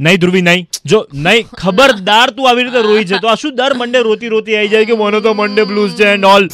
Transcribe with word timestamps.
નહીં 0.00 0.20
ધ્રુવી 0.20 0.42
નહીં. 0.42 0.66
જો 0.84 1.06
નહીં 1.14 1.46
ખબરદાર 1.48 2.30
તું 2.30 2.50
આવી 2.50 2.62
રીતે 2.62 2.82
રોઈ 2.82 3.04
છે 3.04 3.18
તો 3.18 3.28
આ 3.28 3.34
શું 3.34 3.56
દર 3.56 3.74
મંડે 3.74 3.98
રોતી 3.98 4.28
રોતી 4.28 4.56
આવી 4.56 4.68
જાય 4.68 4.84
કે 4.84 4.92
મને 4.92 5.20
તો 5.20 5.34
મંડે 5.34 5.64
બ્લૂઝ 5.64 5.90
છે 5.90 6.04
એન્ડ 6.04 6.24
ઓલ 6.24 6.48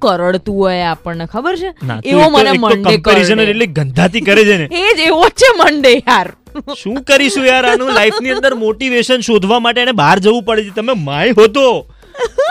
કરડતું 0.00 0.56
હોય 0.56 0.82
આપણને 0.82 1.26
ખબર 1.26 1.56
છે? 1.56 1.74
એવો 2.04 2.28
મને 2.30 2.52
મંડે 2.52 2.96
કરડે. 2.96 3.42
એટલે 3.42 3.66
ગંધાતી 3.66 4.20
કરે 4.20 4.44
છે 4.44 4.56
ને. 4.56 4.64
એવો 5.06 5.28
છે 5.28 5.52
મંડે 5.64 5.92
યાર. 5.92 6.32
શું 6.82 7.02
કરીશું 7.02 7.46
યાર 7.46 7.66
આનું 7.66 7.92
લાઈફની 7.92 8.30
અંદર 8.30 8.54
મોટિવેશન 8.54 9.20
શોધવા 9.20 9.58
માટે 9.58 9.80
એને 9.80 9.92
બહાર 9.92 10.18
જવું 10.18 10.42
પડે 10.42 10.64
છે. 10.64 10.70
તમે 10.70 10.92
માય 10.92 11.30
હોતો. 11.30 11.91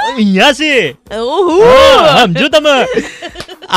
અહીંયા 0.07 0.53
છે? 0.59 0.71
સમજો 2.23 2.47
તમે. 2.55 2.75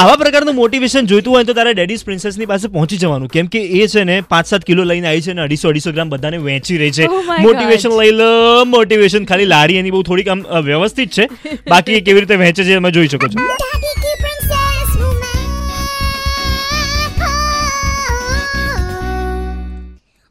આવા 0.02 0.16
પ્રકારનું 0.22 0.56
મોટિવેશન 0.60 1.08
જોઈતું 1.10 1.36
હોય 1.36 1.46
તો 1.48 1.54
તારે 1.58 1.72
ડેડીઝ 1.78 2.04
પ્રિન્સેસની 2.08 2.48
પાસે 2.52 2.66
પહોંચી 2.76 3.00
જવાનું. 3.02 3.28
કેમ 3.34 3.50
કે 3.56 3.60
એ 3.80 3.82
છે 3.92 4.04
ને 4.10 4.16
પાંચ 4.32 4.46
સાત 4.52 4.64
કિલો 4.70 4.86
લઈને 4.90 5.08
આવી 5.10 5.24
છે 5.26 5.34
ને 5.38 5.44
અઢીસો 5.46 5.66
અઢીસો 5.72 5.92
ગ્રામ 5.98 6.08
બધાને 6.14 6.38
વહેંચી 6.46 6.78
રહી 6.82 6.94
છે. 6.98 7.10
મોટિવેશન 7.46 7.92
લઈ 8.00 8.14
લો 8.20 8.30
મોટિવેશન 8.76 9.28
ખાલી 9.32 9.50
લારી 9.54 9.78
એની 9.82 9.94
બહુ 9.96 10.02
થોડીક 10.10 10.32
આમ 10.34 10.42
વ્યવસ્થિત 10.70 11.10
છે. 11.18 11.28
બાકી 11.74 11.98
એ 12.00 12.02
કેવી 12.08 12.26
રીતે 12.26 12.36
વહેંચે 12.44 12.62
છે 12.64 12.80
તમે 12.80 12.90
જોઈ 12.98 13.12
શકો 13.14 13.28
છો. 13.28 13.38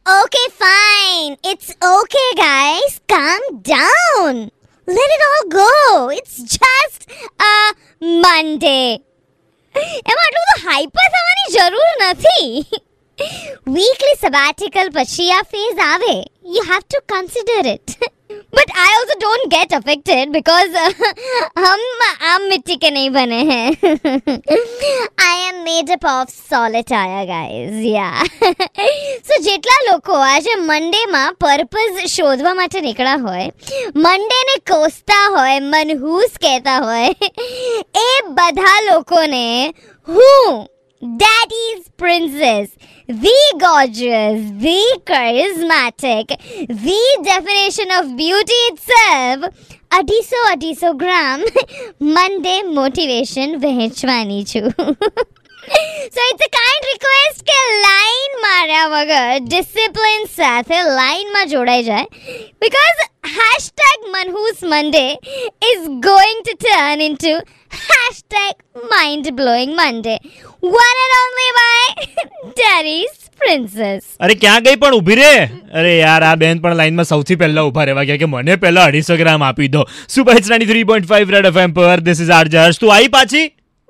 Okay 0.05 0.43
fine. 0.61 1.37
It's 1.51 1.69
okay 1.89 2.25
guys. 2.41 2.99
કામ 3.13 3.41
down. 3.69 4.35
Let 4.87 5.09
it 5.09 5.21
all 5.23 5.49
go. 5.49 6.09
It's 6.11 6.37
just 6.55 7.01
a 7.41 7.55
Monday. 8.21 8.87
એમાં 9.75 10.23
આટલું 10.23 10.47
તો 10.47 10.55
હાઈપર 10.63 11.05
થવાની 11.13 11.45
જરૂર 11.53 11.93
નથી 12.07 12.81
વીકલી 13.77 14.17
સબાટિકલ 14.17 14.91
પછી 14.97 15.29
આ 15.37 15.39
ફેઝ 15.53 15.79
આવે 15.85 16.11
you 16.57 16.65
have 16.69 16.83
to 16.83 17.01
consider 17.13 17.69
it 17.71 17.95
but 18.53 18.77
I 18.83 18.99
also 18.99 19.12
don't 19.42 19.46
get 19.52 19.72
affected 19.74 20.30
because 20.32 20.76
हम 21.58 21.80
आम 22.28 22.42
मिट्टी 22.50 22.76
के 22.76 22.90
नहीं 22.90 23.10
बने 23.10 23.40
हैं 23.50 23.66
I 25.20 25.38
am 25.40 25.62
made 25.64 25.90
up 25.92 26.06
of 26.08 26.30
solid 26.50 26.92
आया 26.94 27.24
गाइस 27.26 27.76
યા 27.88 28.10
સો 29.28 29.40
જેટલા 29.48 29.78
લોકો 29.88 30.20
આજે 30.22 30.56
મંડેમાં 30.62 31.36
પર્પઝ 31.40 32.00
શોધવા 32.14 32.54
માટે 32.54 32.80
નીકળ્યા 32.80 33.18
હોય 33.18 33.46
મંડેને 33.98 34.56
કોસતા 34.72 35.20
હોય 35.36 35.60
મનહૂસ 35.68 36.40
કહેતા 36.40 36.78
હોય 36.80 37.30
એ 38.02 38.08
બધા 38.32 38.74
લોકોને 38.88 39.44
હું 40.08 40.66
Daddy's 41.02 41.88
Princess, 41.96 42.70
the 43.06 43.38
gorgeous, 43.58 44.50
the 44.58 45.00
charismatic, 45.04 46.28
the 46.68 47.02
definition 47.24 47.90
of 47.92 48.16
beauty 48.16 48.60
itself, 48.70 49.50
અઢીસો 49.90 50.40
અઢીસો 50.52 50.88
ગ્રામ 51.02 51.44
મંડે 52.08 52.56
મોટિવેશન 52.78 53.54
વહેંચવાની 53.62 54.42
છું 54.50 54.66
so 56.14 56.26
it's 56.30 56.44
a 56.46 56.48
kind 56.56 56.88
request 56.90 57.40
કે 57.50 57.56
લાઈન 57.84 58.36
માર્યા 58.44 58.90
વગર 58.94 59.40
ડિસિપ્લિન 59.46 60.28
સાથે 60.36 60.82
લાઈનમાં 60.98 61.52
જોડાઈ 61.54 61.86
જાય 61.88 62.06
because 62.64 63.02
hashtag 63.36 64.06
મનહૂસ 64.14 64.60
Monday 64.72 65.06
is 65.70 65.88
going 66.08 66.40
to 66.42 66.56
turn 66.56 67.06
into 67.08 67.34
hashtag 67.61 67.61
mind 68.93 69.29
blowing 69.31 69.75
monday. 69.75 70.17
One 70.61 70.97
and 71.03 71.13
only 71.21 71.49
bye 71.59 71.87
daddy's 72.59 73.15
princess 73.43 74.03
અરે 74.19 74.35
ક્યાં 74.35 74.63
ગઈ 74.67 74.75
પણ? 74.75 74.93
ઊભી 74.99 75.15
રે? 75.15 75.31
અરે 75.73 75.93
યાર 75.99 76.23
આ 76.23 76.35
બેન 76.35 76.61
પણ 76.65 76.75
લાઈનમાં 76.75 77.05
સૌથી 77.05 77.35
પહેલા 77.35 77.65
ઊભા 77.69 77.85
રહેવા 77.85 78.03
ગયા 78.03 78.17
કે 78.17 78.25
મને 78.25 78.55
પહેલા 78.55 78.85
અઢીસો 78.91 79.17
ગ્રામ 79.17 79.43
આપી 79.43 79.67
દો. 79.67 79.85
Super 80.09 80.33
hits 80.39 80.49
ninety 80.49 80.71
three 80.73 80.83
point 80.83 81.07
five 81.07 81.29
red 81.37 81.45
FM 81.51 81.73
પર 81.73 81.99
ધીસ 82.09 82.21
ઇઝ 82.27 82.31
આર 82.31 82.47
જર્સ 82.47 82.79
તું 82.83 82.93
આવી 82.95 83.07
પાછી? 83.07 83.45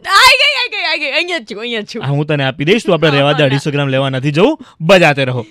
આઈ 0.06 0.38
ગઈ 0.42 0.54
આઈ 0.60 0.70
ગઈ 0.74 0.86
આઈ 0.92 1.00
ગઈ. 1.00 1.12
અહીંયા 1.12 1.46
છું 1.50 1.60
અહીંયા 1.60 1.90
છું. 1.94 2.02
હું 2.20 2.26
તને 2.28 2.44
આપી 2.44 2.66
દઈશ. 2.66 2.86
તું 2.86 2.94
આપણે 2.96 3.10
રહેવા 3.18 3.34
દે 3.34 3.44
અઢીસો 3.44 3.72
ગ્રામ 3.72 3.90
લેવા 3.90 4.10
નથી 4.10 4.32
જવું. 4.32 4.58
બજાતે 4.82 5.26
રહો. 5.26 5.46